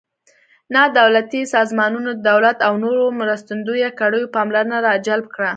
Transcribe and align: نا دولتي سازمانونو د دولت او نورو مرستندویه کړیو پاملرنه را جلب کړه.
نا 0.73 0.83
دولتي 0.99 1.41
سازمانونو 1.55 2.09
د 2.15 2.19
دولت 2.31 2.57
او 2.67 2.73
نورو 2.83 3.03
مرستندویه 3.19 3.89
کړیو 3.99 4.31
پاملرنه 4.35 4.77
را 4.85 4.93
جلب 5.07 5.25
کړه. 5.35 5.49